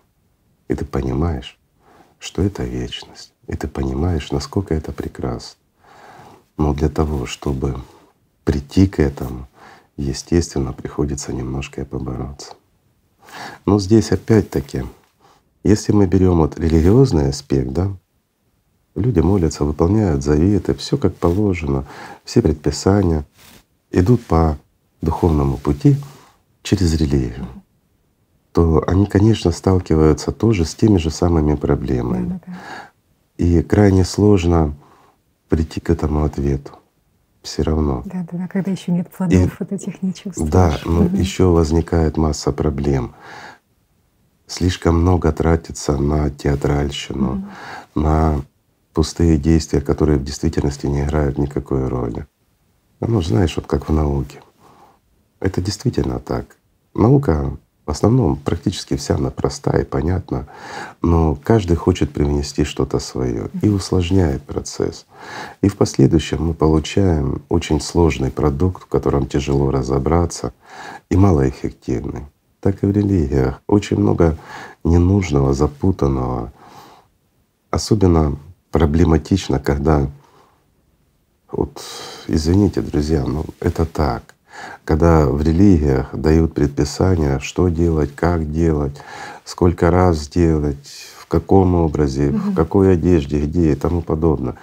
И 0.70 0.76
ты 0.76 0.86
понимаешь, 0.86 1.60
что 2.20 2.42
это 2.42 2.64
вечность. 2.64 3.34
И 3.48 3.56
ты 3.56 3.68
понимаешь, 3.68 4.32
насколько 4.32 4.74
это 4.74 4.94
прекрасно. 4.94 5.60
Но 6.58 6.74
для 6.74 6.88
того, 6.88 7.26
чтобы 7.26 7.82
прийти 8.46 8.88
к 8.88 9.00
этому, 9.00 9.48
естественно, 9.98 10.72
приходится 10.72 11.34
немножко 11.34 11.82
и 11.82 11.86
побороться. 11.86 12.54
Но 13.66 13.80
здесь 13.80 14.12
опять-таки, 14.12 14.84
если 15.64 15.92
мы 15.92 16.08
берем 16.08 16.38
вот 16.38 16.58
религиозный 16.58 17.30
аспект, 17.30 17.72
да, 17.72 17.92
люди 18.96 19.20
молятся, 19.20 19.66
выполняют 19.66 20.24
заветы, 20.24 20.74
все 20.74 20.98
как 20.98 21.16
положено, 21.16 21.86
все 22.24 22.42
предписания, 22.42 23.26
идут 23.92 24.26
по 24.26 24.58
духовному 25.02 25.58
пути 25.58 25.96
через 26.62 26.94
религию 26.96 27.48
то 28.54 28.84
они, 28.88 29.08
конечно, 29.08 29.52
сталкиваются 29.52 30.32
тоже 30.32 30.64
с 30.64 30.76
теми 30.76 30.98
же 30.98 31.10
самыми 31.10 31.56
проблемами. 31.56 32.40
И 33.38 33.64
крайне 33.64 34.06
сложно 34.06 34.76
прийти 35.50 35.80
к 35.80 35.90
этому 35.90 36.24
ответу. 36.24 36.74
Все 37.42 37.64
равно. 37.64 38.04
Да, 38.06 38.26
да, 38.32 38.38
да, 38.38 38.48
когда 38.48 38.72
еще 38.72 38.92
нет 38.92 39.10
плодов 39.10 39.38
и, 39.38 39.52
вот 39.60 39.72
этих 39.72 40.02
не 40.02 40.14
чувствуешь. 40.14 40.50
Да, 40.50 40.78
но 40.86 41.02
угу. 41.02 41.18
еще 41.18 41.46
возникает 41.46 42.16
масса 42.16 42.54
проблем. 42.54 43.16
Слишком 44.48 45.02
много 45.02 45.32
тратится 45.34 45.98
на 45.98 46.30
театральщину, 46.30 47.32
угу. 47.32 48.02
на 48.02 48.42
пустые 48.94 49.38
действия, 49.38 49.82
которые 49.82 50.18
в 50.18 50.24
действительности 50.24 50.86
не 50.86 51.04
играют 51.04 51.38
никакой 51.38 51.88
роли. 51.88 52.28
Ну, 53.00 53.22
знаешь, 53.22 53.56
вот 53.56 53.68
как 53.68 53.90
в 53.90 53.94
науке. 53.94 54.42
Это 55.40 55.62
действительно 55.62 56.20
так. 56.20 56.46
Наука 56.94 57.58
в 57.86 57.92
основном 57.92 58.38
практически 58.38 58.96
вся 58.96 59.16
она 59.16 59.30
простая 59.30 59.82
и 59.82 59.86
понятна, 59.86 60.48
но 61.02 61.36
каждый 61.36 61.76
хочет 61.76 62.14
привнести 62.14 62.64
что-то 62.64 63.00
свое 63.00 63.50
и 63.62 63.68
усложняет 63.68 64.44
процесс. 64.44 65.06
И 65.62 65.68
в 65.68 65.76
последующем 65.76 66.46
мы 66.48 66.54
получаем 66.54 67.42
очень 67.50 67.82
сложный 67.82 68.32
продукт, 68.32 68.84
в 68.84 68.88
котором 68.88 69.26
тяжело 69.26 69.70
разобраться 69.70 70.54
и 71.10 71.18
малоэффективный. 71.18 72.24
Так 72.62 72.84
и 72.84 72.86
в 72.86 72.92
религиях 72.92 73.62
очень 73.68 73.98
много 73.98 74.38
ненужного, 74.86 75.54
запутанного. 75.54 76.54
Особенно 77.70 78.38
проблематично, 78.74 79.60
когда 79.60 80.10
вот 81.50 81.82
извините, 82.28 82.82
друзья, 82.82 83.24
но 83.24 83.46
это 83.62 83.86
так 83.86 84.34
когда 84.86 85.28
в 85.28 85.42
религиях 85.42 86.14
дают 86.14 86.54
предписания, 86.54 87.40
что 87.40 87.70
делать, 87.70 88.16
как 88.16 88.52
делать, 88.52 88.98
сколько 89.46 89.92
раз 89.92 90.18
сделать, 90.20 91.08
в 91.18 91.28
каком 91.28 91.76
образе, 91.76 92.30
угу. 92.30 92.38
в 92.38 92.56
какой 92.56 92.94
одежде, 92.94 93.42
где 93.42 93.72
и 93.72 93.76
тому 93.76 94.02
подобное. 94.02 94.56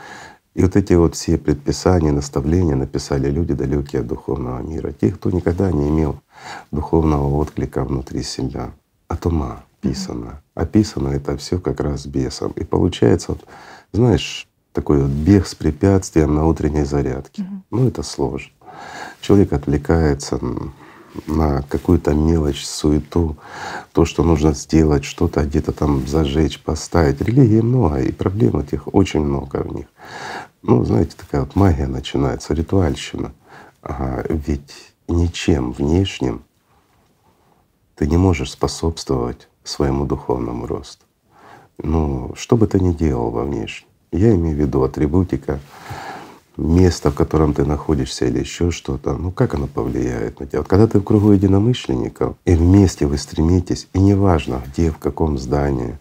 И 0.54 0.62
вот 0.62 0.76
эти 0.76 0.94
вот 0.94 1.14
все 1.14 1.38
предписания, 1.38 2.12
наставления 2.12 2.76
написали 2.76 3.30
люди, 3.30 3.54
далекие 3.54 4.00
от 4.00 4.08
духовного 4.08 4.60
мира, 4.60 4.92
те, 4.92 5.10
кто 5.10 5.30
никогда 5.30 5.70
не 5.70 5.88
имел 5.88 6.20
духовного 6.70 7.36
отклика 7.36 7.84
внутри 7.84 8.22
себя, 8.22 8.72
от 9.08 9.26
ума 9.26 9.64
писано. 9.80 10.42
Описано 10.54 11.08
это 11.08 11.36
все 11.36 11.58
как 11.58 11.80
раз 11.80 12.06
бесом. 12.06 12.52
И 12.56 12.64
получается, 12.64 13.32
вот, 13.32 13.44
знаешь, 13.92 14.48
такой 14.72 15.02
вот 15.02 15.10
бег 15.10 15.46
с 15.46 15.54
препятствием 15.54 16.34
на 16.34 16.46
утренней 16.46 16.84
зарядке. 16.84 17.42
Угу. 17.42 17.62
Ну 17.70 17.88
это 17.88 18.02
сложно. 18.02 18.52
Человек 19.20 19.52
отвлекается 19.52 20.40
на 21.26 21.62
какую-то 21.62 22.14
мелочь, 22.14 22.64
суету, 22.64 23.36
то, 23.92 24.04
что 24.04 24.22
нужно 24.22 24.54
сделать, 24.54 25.04
что-то 25.04 25.44
где-то 25.44 25.72
там 25.72 26.06
зажечь, 26.06 26.60
поставить. 26.60 27.20
Религии 27.20 27.60
много, 27.60 28.00
и 28.00 28.12
проблем 28.12 28.58
этих 28.58 28.92
очень 28.94 29.20
много 29.20 29.56
в 29.56 29.74
них. 29.74 29.86
Ну, 30.62 30.84
знаете, 30.84 31.16
такая 31.16 31.42
вот 31.42 31.56
магия 31.56 31.86
начинается, 31.86 32.54
ритуальщина. 32.54 33.32
Ага, 33.82 34.24
ведь 34.28 34.72
ничем 35.08 35.72
внешним 35.72 36.42
ты 37.96 38.06
не 38.06 38.16
можешь 38.16 38.52
способствовать 38.52 39.48
своему 39.64 40.06
духовному 40.06 40.66
росту. 40.66 41.04
Ну, 41.82 42.32
что 42.36 42.56
бы 42.56 42.66
ты 42.66 42.80
ни 42.80 42.92
делал 42.92 43.30
во 43.30 43.44
внешнем. 43.44 43.88
Я 44.12 44.34
имею 44.34 44.56
в 44.56 44.60
виду 44.60 44.82
атрибутика, 44.82 45.60
место, 46.56 47.10
в 47.10 47.14
котором 47.14 47.54
ты 47.54 47.64
находишься 47.64 48.26
или 48.26 48.40
еще 48.40 48.70
что-то, 48.70 49.16
ну 49.16 49.30
как 49.30 49.54
оно 49.54 49.66
повлияет 49.66 50.40
на 50.40 50.46
тебя? 50.46 50.58
Вот 50.60 50.68
когда 50.68 50.86
ты 50.86 50.98
в 50.98 51.04
кругу 51.04 51.32
единомышленников, 51.32 52.36
и 52.44 52.54
вместе 52.54 53.06
вы 53.06 53.18
стремитесь, 53.18 53.88
и 53.92 53.98
неважно 53.98 54.62
где, 54.66 54.90
в 54.90 54.98
каком 54.98 55.38
здании, 55.38 55.98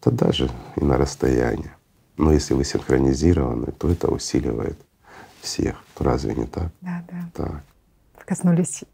то 0.00 0.10
даже 0.10 0.50
и 0.76 0.84
на 0.84 0.96
расстоянии. 0.96 1.70
Но 2.16 2.32
если 2.32 2.54
вы 2.54 2.64
синхронизированы, 2.64 3.72
то 3.72 3.90
это 3.90 4.08
усиливает 4.08 4.78
всех. 5.40 5.76
Разве 5.98 6.34
не 6.34 6.46
так? 6.46 6.70
Да, 6.80 7.04
да. 7.10 7.30
Так. 7.34 7.62
Коснулись 8.24 8.84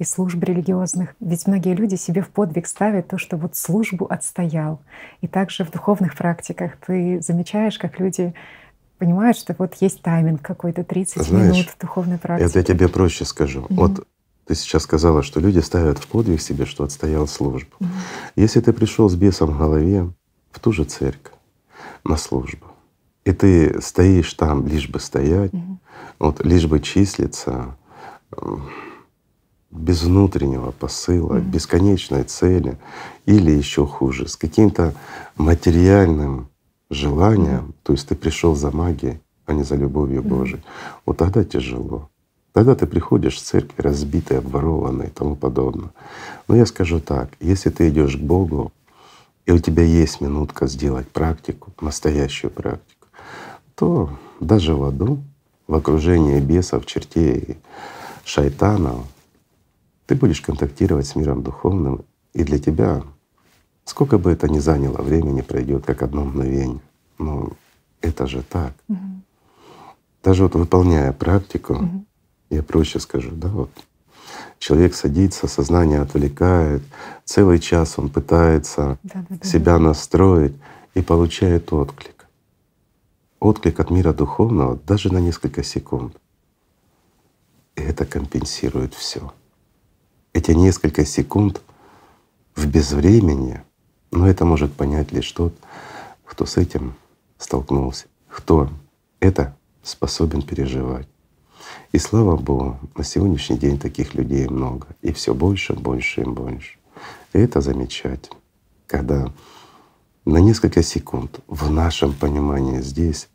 и 0.00 0.04
служб 0.04 0.42
религиозных. 0.42 1.14
Ведь 1.20 1.46
многие 1.46 1.74
люди 1.74 1.94
себе 1.94 2.22
в 2.22 2.30
подвиг 2.30 2.66
ставят 2.66 3.08
то, 3.08 3.18
что 3.18 3.36
вот 3.36 3.54
службу 3.54 4.06
отстоял. 4.06 4.80
И 5.20 5.28
также 5.28 5.62
в 5.62 5.70
духовных 5.70 6.16
практиках 6.16 6.72
ты 6.84 7.20
замечаешь, 7.20 7.78
как 7.78 8.00
люди 8.00 8.32
понимают, 8.96 9.36
что 9.36 9.54
вот 9.58 9.74
есть 9.80 10.00
тайминг 10.00 10.40
какой-то 10.40 10.84
30 10.84 11.22
Знаешь, 11.22 11.54
минут 11.54 11.66
духовной 11.78 12.16
практики. 12.16 12.48
Это 12.48 12.58
я 12.60 12.64
тебе 12.64 12.88
проще 12.88 13.26
скажу. 13.26 13.60
Угу. 13.60 13.74
Вот 13.74 14.06
Ты 14.46 14.54
сейчас 14.54 14.82
сказала, 14.82 15.22
что 15.22 15.38
люди 15.38 15.58
ставят 15.58 15.98
в 15.98 16.06
подвиг 16.08 16.40
себе, 16.40 16.64
что 16.64 16.82
отстоял 16.82 17.28
службу. 17.28 17.76
Mm-hmm. 17.78 17.86
Если 18.36 18.60
ты 18.60 18.72
пришел 18.72 19.08
с 19.08 19.14
бесом 19.14 19.50
в 19.50 19.58
голове 19.58 20.10
в 20.50 20.58
ту 20.58 20.72
же 20.72 20.84
церковь 20.84 21.34
на 22.04 22.16
службу, 22.16 22.66
и 23.24 23.32
ты 23.32 23.80
стоишь 23.80 24.32
там, 24.34 24.66
лишь 24.66 24.88
бы 24.88 24.98
стоять, 24.98 25.52
mm-hmm. 25.52 25.76
вот 26.18 26.44
лишь 26.44 26.66
бы 26.66 26.80
числиться, 26.80 27.76
без 29.70 30.02
внутреннего 30.02 30.72
посыла, 30.72 31.34
mm-hmm. 31.34 31.50
бесконечной 31.50 32.24
цели, 32.24 32.76
или 33.26 33.50
еще 33.50 33.86
хуже, 33.86 34.28
с 34.28 34.36
каким-то 34.36 34.94
материальным 35.36 36.48
желанием, 36.90 37.66
mm-hmm. 37.68 37.74
то 37.84 37.92
есть 37.92 38.08
ты 38.08 38.16
пришел 38.16 38.56
за 38.56 38.70
магией, 38.70 39.20
а 39.46 39.52
не 39.52 39.62
за 39.62 39.76
любовью 39.76 40.22
mm-hmm. 40.22 40.28
Божией, 40.28 40.62
вот 41.06 41.18
тогда 41.18 41.44
тяжело. 41.44 42.08
Тогда 42.52 42.74
ты 42.74 42.86
приходишь 42.86 43.36
в 43.36 43.42
церковь 43.42 43.78
разбитый, 43.78 44.38
обворованный 44.38 45.06
и 45.06 45.10
тому 45.10 45.36
подобное. 45.36 45.90
Но 46.48 46.56
я 46.56 46.66
скажу 46.66 46.98
так, 46.98 47.30
если 47.38 47.70
ты 47.70 47.88
идешь 47.88 48.16
к 48.16 48.20
Богу, 48.20 48.72
и 49.46 49.52
у 49.52 49.58
тебя 49.58 49.84
есть 49.84 50.20
минутка 50.20 50.66
сделать 50.66 51.08
практику, 51.08 51.72
настоящую 51.80 52.50
практику, 52.50 53.06
то 53.76 54.10
даже 54.40 54.74
в 54.74 54.82
аду, 54.82 55.22
в 55.68 55.74
окружении 55.74 56.40
бесов, 56.40 56.86
чертей, 56.86 57.58
шайтанов, 58.24 59.04
ты 60.10 60.16
будешь 60.16 60.40
контактировать 60.40 61.06
с 61.06 61.14
миром 61.14 61.44
духовным, 61.44 62.04
и 62.32 62.42
для 62.42 62.58
тебя, 62.58 63.04
сколько 63.84 64.18
бы 64.18 64.32
это 64.32 64.48
ни 64.48 64.58
заняло 64.58 65.02
времени, 65.02 65.40
пройдет 65.40 65.86
как 65.86 66.02
одно 66.02 66.24
мгновение. 66.24 66.80
Но 67.18 67.52
это 68.00 68.26
же 68.26 68.42
так. 68.42 68.72
Угу. 68.88 68.98
Даже 70.24 70.42
вот 70.42 70.56
выполняя 70.56 71.12
практику, 71.12 71.74
угу. 71.74 72.04
я 72.50 72.64
проще 72.64 72.98
скажу, 72.98 73.30
да, 73.30 73.46
вот 73.46 73.70
человек 74.58 74.96
садится, 74.96 75.46
сознание 75.46 76.00
отвлекает, 76.00 76.82
целый 77.24 77.60
час 77.60 77.96
он 77.96 78.08
пытается 78.08 78.98
да, 79.04 79.24
да, 79.30 79.36
да, 79.36 79.46
себя 79.46 79.78
настроить 79.78 80.56
и 80.94 81.02
получает 81.02 81.72
отклик. 81.72 82.26
Отклик 83.38 83.78
от 83.78 83.90
мира 83.90 84.12
духовного 84.12 84.74
даже 84.88 85.12
на 85.12 85.18
несколько 85.18 85.62
секунд. 85.62 86.16
И 87.76 87.80
это 87.80 88.04
компенсирует 88.04 88.94
все 88.94 89.30
эти 90.32 90.52
несколько 90.52 91.04
секунд 91.04 91.60
в 92.54 92.66
безвремени, 92.66 93.62
но 94.10 94.28
это 94.28 94.44
может 94.44 94.72
понять 94.72 95.12
лишь 95.12 95.30
тот, 95.32 95.54
кто 96.24 96.46
с 96.46 96.56
этим 96.56 96.94
столкнулся, 97.38 98.06
кто 98.28 98.68
это 99.18 99.56
способен 99.82 100.42
переживать. 100.42 101.08
И 101.92 101.98
слава 101.98 102.36
Богу, 102.36 102.78
на 102.96 103.04
сегодняшний 103.04 103.58
день 103.58 103.78
таких 103.78 104.14
людей 104.14 104.46
много, 104.48 104.86
и 105.02 105.12
все 105.12 105.34
больше, 105.34 105.74
больше 105.74 106.22
и 106.22 106.24
больше. 106.24 106.78
И 107.32 107.38
это 107.38 107.60
замечательно, 107.60 108.36
когда 108.86 109.32
на 110.24 110.38
несколько 110.38 110.82
секунд 110.82 111.40
в 111.46 111.70
нашем 111.70 112.12
понимании 112.12 112.80
здесь 112.80 113.28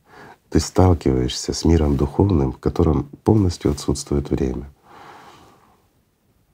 ты 0.50 0.60
сталкиваешься 0.60 1.54
с 1.54 1.66
миром 1.66 1.98
духовным, 1.98 2.54
в 2.54 2.60
котором 2.60 3.10
полностью 3.24 3.72
отсутствует 3.72 4.30
время. 4.30 4.70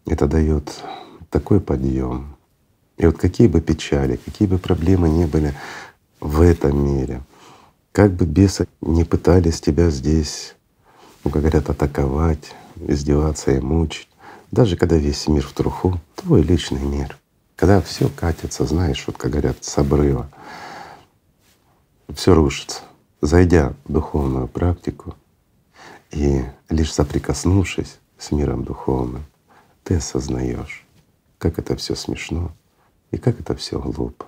Это 0.05 0.27
дает 0.27 0.84
такой 1.29 1.60
подъем. 1.60 2.36
И 2.98 3.05
вот 3.05 3.17
какие 3.17 3.48
бы 3.48 3.62
печали, 3.62 4.15
какие 4.15 4.48
бы 4.48 4.58
проблемы 4.58 5.10
ни 5.10 5.25
были 5.25 5.53
в 6.20 6.41
этом 6.41 6.86
мире, 6.86 7.22
как 7.91 8.12
бы 8.12 8.25
бесы 8.25 8.67
не 8.81 9.03
пытались 9.03 9.60
тебя 9.60 9.89
здесь, 9.89 10.55
ну, 11.24 11.31
как 11.31 11.41
говорят, 11.41 11.70
атаковать, 11.70 12.55
издеваться 12.75 13.51
и 13.51 13.60
мучить, 13.60 14.08
даже 14.51 14.77
когда 14.77 14.98
весь 14.98 15.27
мир 15.27 15.46
в 15.46 15.53
труху, 15.53 16.00
твой 16.15 16.41
личный 16.41 16.81
мир, 16.81 17.17
когда 17.55 17.81
все 17.81 18.10
катится, 18.10 18.65
знаешь, 18.65 19.03
вот 19.08 19.17
как 19.17 19.31
говорят, 19.31 19.63
с 19.63 19.77
обрыва, 19.77 20.29
все 22.14 22.33
рушится. 22.33 22.81
Зайдя 23.22 23.74
в 23.85 23.94
духовную 23.94 24.48
практику 24.48 25.16
и 26.11 26.44
лишь 26.70 26.92
соприкоснувшись 26.92 28.00
с 28.18 28.31
миром 28.31 28.64
духовным, 28.64 29.24
ты 29.83 29.96
осознаешь, 29.96 30.85
как 31.37 31.59
это 31.59 31.75
все 31.75 31.96
смешно 31.96 32.51
и 33.11 33.17
как 33.17 33.39
это 33.39 33.55
все 33.55 33.79
глупо. 33.79 34.25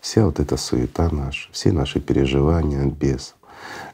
Вся 0.00 0.24
вот 0.24 0.40
эта 0.40 0.56
суета 0.56 1.10
наша, 1.10 1.50
все 1.52 1.72
наши 1.72 2.00
переживания 2.00 2.86
от 2.86 2.94
бесов, 2.94 3.36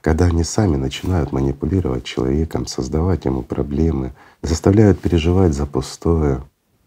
когда 0.01 0.27
они 0.27 0.45
сами 0.45 0.77
начинают 0.77 1.33
манипулировать 1.33 2.05
человеком, 2.05 2.67
создавать 2.67 3.25
ему 3.25 3.43
проблемы, 3.43 4.13
заставляют 4.43 5.01
переживать 5.01 5.53
за 5.53 5.67
пустое, 5.67 6.45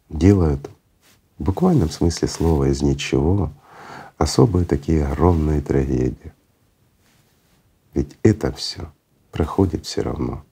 делают 0.09 0.69
в 1.37 1.43
буквальном 1.43 1.89
смысле 1.89 2.27
слова 2.27 2.69
из 2.69 2.81
ничего 2.81 3.51
особые 4.17 4.65
такие 4.65 5.05
огромные 5.05 5.61
трагедии. 5.61 6.33
Ведь 7.93 8.17
это 8.23 8.51
все 8.51 8.91
проходит 9.31 9.85
все 9.85 10.01
равно. 10.01 10.43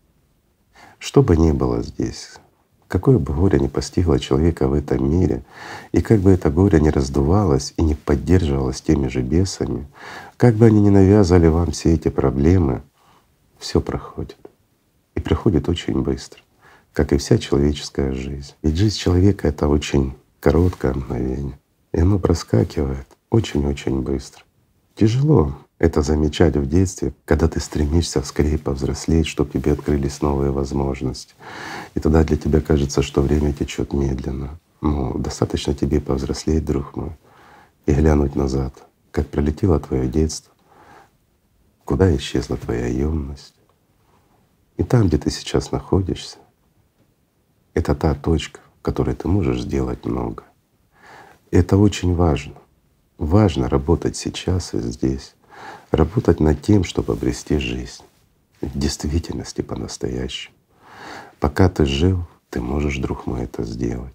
Что 0.99 1.21
бы 1.21 1.38
ни 1.38 1.51
было 1.51 1.84
здесь, 1.84 2.34
Какое 2.88 3.17
бы 3.17 3.34
горе 3.34 3.60
ни 3.60 3.67
постигло 3.67 4.17
человека 4.17 4.67
в 4.67 4.73
этом 4.73 5.10
мире, 5.10 5.43
и 5.91 6.02
как 6.02 6.21
бы 6.21 6.32
это 6.32 6.50
горе 6.50 6.80
не 6.80 6.89
раздувалось 6.89 7.73
и 7.76 7.82
не 7.82 7.95
поддерживалось 7.95 8.82
теми 8.82 9.10
же 9.10 9.21
бесами, 9.21 9.88
как 10.38 10.56
бы 10.56 10.67
они 10.67 10.80
ни 10.80 10.89
навязывали 10.89 11.47
вам 11.47 11.71
все 11.71 11.93
эти 11.93 12.08
проблемы, 12.08 12.82
все 13.60 13.82
проходит. 13.82 14.38
И 15.15 15.19
проходит 15.19 15.67
очень 15.67 16.02
быстро, 16.02 16.39
как 16.93 17.12
и 17.12 17.17
вся 17.17 17.38
человеческая 17.38 18.13
жизнь. 18.13 18.54
Ведь 18.63 18.78
жизнь 18.78 18.97
человека— 18.97 19.47
это 19.50 19.67
очень 19.67 20.13
короткое 20.39 20.93
мгновение, 20.93 21.60
и 21.91 22.00
оно 22.00 22.19
проскакивает 22.19 23.08
очень-очень 23.30 24.02
быстро. 24.02 24.43
Тяжело 24.95 25.58
это 25.80 26.02
замечать 26.02 26.56
в 26.56 26.68
детстве, 26.68 27.13
когда 27.26 27.48
ты 27.48 27.60
стремишься 27.60 28.22
скорее 28.24 28.58
повзрослеть, 28.58 29.28
чтобы 29.28 29.52
тебе 29.52 29.74
открылись 29.74 30.22
новые 30.22 30.52
возможности. 30.52 31.36
И 31.94 32.00
тогда 32.00 32.24
для 32.24 32.38
тебя 32.38 32.62
кажется, 32.62 33.04
что 33.04 33.22
время 33.22 33.54
течет 33.54 33.94
медленно. 33.94 34.60
Но 34.82 35.13
достаточно 35.18 35.74
тебе 35.76 36.02
повзрослеть, 36.02 36.66
друг 36.66 36.96
мой, 36.96 37.12
и 37.86 37.94
глянуть 37.94 38.36
назад, 38.36 38.74
как 39.12 39.28
пролетело 39.28 39.80
твое 39.80 40.08
детство, 40.08 40.52
куда 41.86 42.16
исчезла 42.16 42.58
твоя 42.58 42.88
юность. 42.88 43.56
И 44.78 44.84
там, 44.84 45.08
где 45.08 45.18
ты 45.18 45.30
сейчас 45.30 45.72
находишься, 45.72 46.38
это 47.74 47.94
та 47.94 48.16
точка, 48.16 48.60
в 48.80 48.82
которой 48.82 49.16
ты 49.16 49.28
можешь 49.28 49.62
сделать 49.62 50.06
много. 50.06 50.44
И 51.52 51.58
это 51.58 51.78
очень 51.78 52.16
важно. 52.16 52.56
Важно 53.18 53.70
работать 53.70 54.16
сейчас 54.16 54.74
и 54.76 54.80
здесь 54.80 55.36
работать 55.91 56.39
над 56.39 56.62
тем, 56.62 56.84
чтобы 56.84 57.13
обрести 57.13 57.58
жизнь 57.58 58.04
в 58.62 58.78
действительности 58.78 59.62
по-настоящему. 59.62 60.56
Пока 61.39 61.69
ты 61.69 61.86
жив, 61.86 62.19
ты 62.50 62.62
можешь, 62.62 62.97
друг 62.97 63.26
мой, 63.26 63.43
это 63.43 63.63
сделать. 63.63 64.13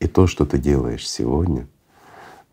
И 0.00 0.06
то, 0.08 0.26
что 0.26 0.44
ты 0.44 0.58
делаешь 0.58 1.08
сегодня, 1.08 1.66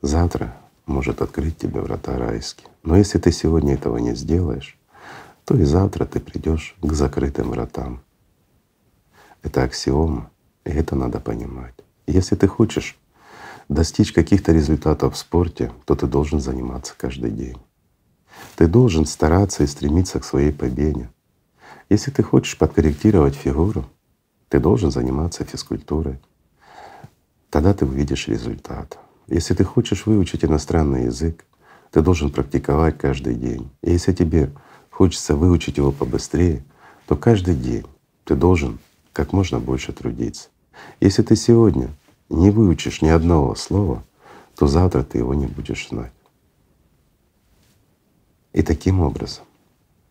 завтра 0.01 0.55
может 0.85 1.21
открыть 1.21 1.57
тебе 1.57 1.81
врата 1.81 2.17
райские. 2.17 2.67
Но 2.83 2.97
если 2.97 3.17
ты 3.17 3.31
сегодня 3.31 3.73
этого 3.73 3.97
не 3.97 4.15
сделаешь, 4.15 4.77
то 5.45 5.57
и 5.57 5.63
завтра 5.63 6.05
ты 6.05 6.19
придешь 6.19 6.75
к 6.81 6.93
закрытым 6.93 7.51
вратам. 7.51 8.01
Это 9.41 9.63
аксиома, 9.63 10.29
и 10.65 10.69
это 10.69 10.95
надо 10.95 11.19
понимать. 11.19 11.73
Если 12.05 12.35
ты 12.35 12.47
хочешь 12.47 12.97
достичь 13.69 14.11
каких-то 14.11 14.51
результатов 14.51 15.15
в 15.15 15.17
спорте, 15.17 15.71
то 15.85 15.95
ты 15.95 16.05
должен 16.05 16.39
заниматься 16.39 16.93
каждый 16.97 17.31
день. 17.31 17.57
Ты 18.55 18.67
должен 18.67 19.05
стараться 19.05 19.63
и 19.63 19.67
стремиться 19.67 20.19
к 20.19 20.25
своей 20.25 20.51
победе. 20.51 21.09
Если 21.89 22.11
ты 22.11 22.23
хочешь 22.23 22.57
подкорректировать 22.57 23.35
фигуру, 23.35 23.85
ты 24.49 24.59
должен 24.59 24.91
заниматься 24.91 25.45
физкультурой. 25.45 26.19
Тогда 27.49 27.73
ты 27.73 27.85
увидишь 27.85 28.27
результат. 28.27 28.97
Если 29.27 29.53
ты 29.53 29.63
хочешь 29.63 30.05
выучить 30.05 30.45
иностранный 30.45 31.05
язык, 31.05 31.45
ты 31.91 32.01
должен 32.01 32.31
практиковать 32.31 32.97
каждый 32.97 33.35
день. 33.35 33.69
И 33.81 33.91
если 33.91 34.13
тебе 34.13 34.51
хочется 34.89 35.35
выучить 35.35 35.77
его 35.77 35.91
побыстрее, 35.91 36.63
то 37.07 37.15
каждый 37.15 37.55
день 37.55 37.85
ты 38.23 38.35
должен 38.35 38.79
как 39.13 39.33
можно 39.33 39.59
больше 39.59 39.91
трудиться. 39.91 40.49
Если 40.99 41.21
ты 41.23 41.35
сегодня 41.35 41.89
не 42.29 42.51
выучишь 42.51 43.01
ни 43.01 43.09
одного 43.09 43.55
слова, 43.55 44.03
то 44.57 44.67
завтра 44.67 45.03
ты 45.03 45.17
его 45.17 45.33
не 45.33 45.47
будешь 45.47 45.89
знать. 45.89 46.13
И 48.53 48.61
таким 48.63 48.99
образом, 48.99 49.45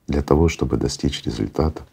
для 0.07 0.23
того, 0.23 0.49
чтобы 0.49 0.77
достичь 0.77 1.23
результата, 1.25 1.87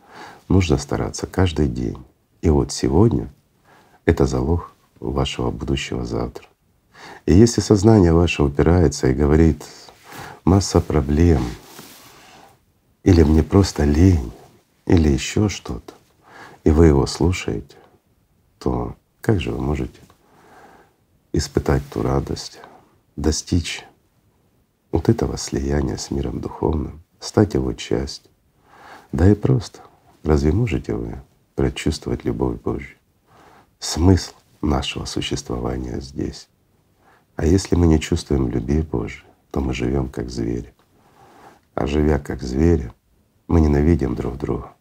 нужно 0.48 0.78
стараться 0.78 1.28
каждый 1.28 1.68
день. 1.68 1.98
И 2.42 2.50
вот 2.50 2.72
сегодня— 2.72 3.30
это 4.06 4.26
залог 4.26 4.72
вашего 5.00 5.52
будущего 5.52 6.06
завтра. 6.06 6.48
И 7.26 7.34
если 7.34 7.62
сознание 7.62 8.14
ваше 8.14 8.44
упирается 8.44 9.08
и 9.08 9.14
говорит 9.14 9.64
масса 10.46 10.82
проблем, 10.82 11.44
или 13.04 13.24
мне 13.24 13.44
просто 13.44 13.84
лень, 13.84 14.32
или 14.86 15.10
еще 15.10 15.50
что-то, 15.50 15.94
и 16.64 16.72
вы 16.72 16.88
его 16.88 17.06
слушаете, 17.06 17.78
то 18.60 18.96
как 19.22 19.40
же 19.40 19.52
вы 19.52 19.62
можете 19.62 20.00
испытать 21.34 21.84
ту 21.90 22.02
радость, 22.02 22.60
достичь 23.16 23.86
вот 24.98 25.10
этого 25.10 25.38
слияния 25.38 25.96
с 25.96 26.10
миром 26.10 26.42
духовным, 26.42 27.04
стать 27.20 27.54
его 27.54 27.72
частью. 27.74 28.32
Да 29.12 29.30
и 29.30 29.36
просто, 29.36 29.82
разве 30.24 30.52
можете 30.52 30.96
вы 30.96 31.22
прочувствовать 31.54 32.26
любовь 32.26 32.60
Божью? 32.62 32.98
Смысл 33.78 34.34
нашего 34.60 35.06
существования 35.06 36.02
здесь. 36.02 36.48
А 37.36 37.46
если 37.46 37.76
мы 37.76 37.86
не 37.86 38.00
чувствуем 38.00 38.50
любви 38.50 38.82
Божией, 38.82 39.24
то 39.52 39.62
мы 39.62 39.76
живем 39.76 40.10
как 40.10 40.32
звери. 40.32 40.74
А 41.76 41.86
живя 41.86 42.18
как 42.18 42.42
звери, 42.42 42.92
мы 43.48 43.62
ненавидим 43.62 44.16
друг 44.16 44.40
друга. 44.40 44.74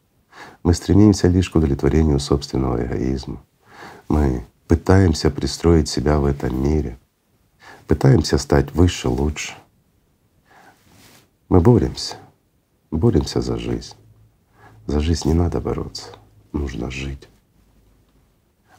Мы 0.63 0.73
стремимся 0.73 1.29
лишь 1.29 1.51
к 1.51 1.57
удовлетворению 1.57 2.21
собственного 2.21 2.83
эгоизма. 2.83 3.43
Мы 4.09 4.47
пытаемся 4.67 5.31
пристроить 5.31 5.91
себя 5.91 6.19
в 6.19 6.25
этом 6.25 6.59
мире, 6.63 6.99
пытаемся 7.87 8.39
стать 8.39 8.73
выше, 8.73 9.11
лучше. 9.11 9.53
Мы 11.49 11.61
боремся, 11.61 12.17
боремся 12.91 13.41
за 13.41 13.57
жизнь. 13.57 13.95
За 14.87 14.99
жизнь 14.99 15.29
не 15.29 15.35
надо 15.35 15.61
бороться, 15.61 16.09
нужно 16.53 16.91
жить. 16.91 17.29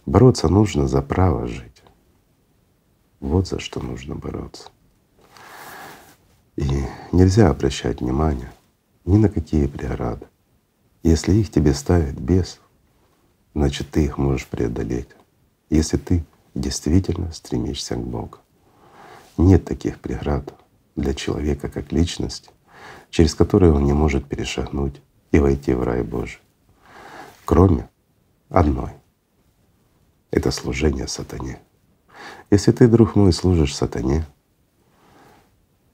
Бороться 0.06 0.50
нужно 0.50 0.86
за 0.86 1.02
право 1.02 1.48
жить. 1.48 1.82
Вот 3.22 3.48
за 3.48 3.60
что 3.60 3.80
нужно 3.80 4.16
бороться. 4.16 4.70
И 6.58 6.68
нельзя 7.14 7.50
обращать 7.50 8.02
внимание 8.02 8.52
ни 9.06 9.16
на 9.16 9.30
какие 9.30 9.68
преграды. 9.68 10.28
Если 11.04 11.36
их 11.36 11.50
тебе 11.50 11.74
ставит 11.74 12.20
бес, 12.20 12.60
значит 13.54 13.92
ты 13.92 14.04
их 14.04 14.18
можешь 14.18 14.46
преодолеть, 14.46 15.10
если 15.70 15.96
ты 15.96 16.26
действительно 16.54 17.32
стремишься 17.32 17.96
к 17.96 18.04
Богу. 18.06 18.40
Нет 19.38 19.64
таких 19.64 20.00
преград 20.00 20.54
для 20.98 21.14
человека 21.14 21.70
как 21.70 21.94
личности, 21.94 22.50
через 23.10 23.36
которые 23.36 23.74
он 23.74 23.86
не 23.86 23.94
может 23.94 24.26
перешагнуть 24.26 25.02
и 25.32 25.40
войти 25.40 25.74
в 25.74 25.84
рай 25.84 26.04
Божий, 26.04 26.40
кроме 27.46 27.90
одной— 28.50 28.92
это 30.32 30.52
служение 30.52 31.08
сатане. 31.08 31.60
Если 32.50 32.72
ты, 32.72 32.88
друг 32.88 33.16
мой, 33.16 33.34
служишь 33.34 33.76
сатане, 33.76 34.26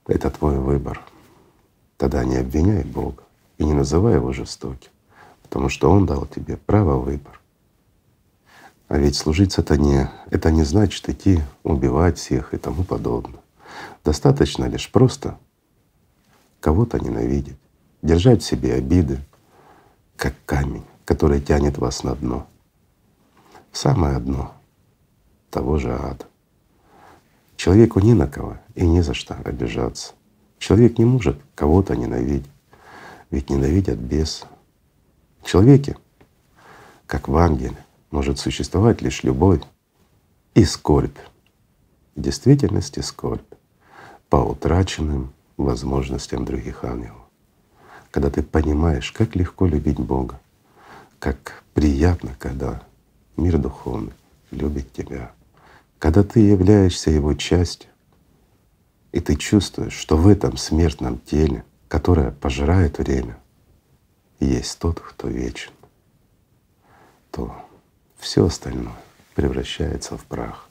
это 0.08 0.30
твой 0.30 0.60
выбор. 0.60 1.02
Тогда 1.98 2.24
не 2.26 2.38
обвиняй 2.38 2.84
Бога 2.84 3.24
и 3.58 3.64
не 3.64 3.74
называй 3.74 4.16
его 4.16 4.34
жестоким, 4.34 4.92
потому 5.42 5.70
что 5.70 5.90
Он 5.90 6.06
дал 6.06 6.26
тебе 6.26 6.58
право 6.58 6.98
выбора. 6.98 7.38
А 8.88 8.98
ведь 8.98 9.16
служить 9.16 9.54
сатане— 9.54 10.12
это 10.30 10.52
не 10.52 10.64
значит 10.64 11.08
идти 11.10 11.42
убивать 11.64 12.18
всех 12.18 12.54
и 12.54 12.58
тому 12.58 12.84
подобное. 12.84 13.40
Достаточно 14.04 14.66
лишь 14.66 14.92
просто 14.92 15.38
кого-то 16.64 16.98
ненавидеть, 16.98 17.58
держать 18.02 18.42
в 18.42 18.46
себе 18.46 18.76
обиды, 18.76 19.20
как 20.16 20.34
камень, 20.46 20.86
который 21.04 21.42
тянет 21.42 21.78
вас 21.78 22.04
на 22.04 22.16
дно, 22.16 22.48
самое 23.74 24.18
дно 24.20 24.54
того 25.50 25.78
же 25.78 25.92
ада. 25.94 26.26
Человеку 27.58 28.00
не 28.00 28.14
на 28.14 28.28
кого 28.28 28.60
и 28.76 28.88
не 28.88 29.02
за 29.02 29.14
что 29.14 29.36
обижаться. 29.44 30.14
Человек 30.58 30.98
не 30.98 31.04
может 31.04 31.38
кого-то 31.54 31.98
ненавидеть, 31.98 32.50
ведь 33.30 33.50
ненавидят 33.50 33.98
бес. 33.98 34.46
В 35.42 35.50
человеке, 35.50 35.98
как 37.08 37.28
в 37.28 37.36
ангеле, 37.36 37.76
может 38.10 38.40
существовать 38.40 39.02
лишь 39.02 39.24
любовь 39.24 39.64
и 40.56 40.64
скорбь. 40.64 41.18
В 42.16 42.22
действительности 42.22 43.02
скорбь 43.02 43.54
по 44.30 44.38
утраченным 44.38 45.34
возможностям 45.58 46.46
других 46.46 46.84
ангелов. 46.84 47.22
Когда 48.12 48.30
ты 48.30 48.44
понимаешь, 48.44 49.12
как 49.12 49.36
легко 49.36 49.66
любить 49.66 50.00
Бога, 50.00 50.40
как 51.20 51.64
приятно, 51.74 52.36
когда 52.40 52.84
мир 53.38 53.58
духовный 53.58 54.14
любит 54.52 54.92
тебя, 54.94 55.32
когда 56.00 56.24
ты 56.24 56.40
являешься 56.42 57.12
его 57.12 57.34
частью, 57.34 57.90
и 59.12 59.20
ты 59.20 59.36
чувствуешь, 59.36 59.94
что 59.94 60.18
в 60.18 60.28
этом 60.28 60.58
смертном 60.58 61.20
теле, 61.20 61.64
которое 61.88 62.32
пожирает 62.32 62.98
время, 62.98 63.38
есть 64.40 64.80
тот, 64.80 65.00
кто 65.00 65.28
вечен, 65.28 65.72
то 67.32 67.56
все 68.18 68.46
остальное 68.46 68.96
превращается 69.36 70.18
в 70.18 70.26
прах. 70.26 70.70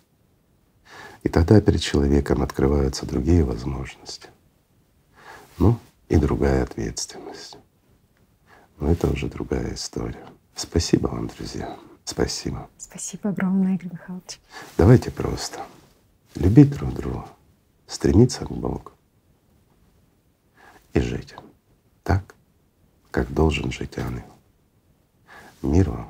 И 1.23 1.29
тогда 1.29 1.61
перед 1.61 1.81
человеком 1.81 2.43
открываются 2.43 3.07
другие 3.07 3.45
возможности. 3.45 4.29
Ну 5.63 5.79
и 6.09 6.17
другая 6.17 6.65
ответственность. 6.65 7.57
Но 8.81 8.91
это 8.91 9.07
уже 9.07 9.29
другая 9.29 9.75
история. 9.75 10.27
Спасибо 10.57 11.07
вам, 11.07 11.29
друзья. 11.29 11.79
Спасибо. 12.05 12.69
Спасибо 12.77 13.31
огромное, 13.31 13.77
Игорь 13.77 13.93
Михайлович. 13.93 14.41
Давайте 14.77 15.13
просто 15.13 15.65
любить 16.35 16.69
друг 16.71 16.93
друга, 16.95 17.27
стремиться 17.87 18.45
к 18.45 18.51
Богу 18.51 18.91
и 20.95 21.01
жить 21.01 21.37
так, 22.03 22.35
как 23.13 23.33
должен 23.33 23.71
жить 23.71 23.97
ангел. 23.99 24.35
Мир 25.63 25.91
вам 25.91 26.09